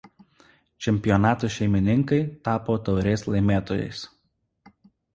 [0.85, 4.05] Čempionato šeimininkai tapo taurės laimėtojais.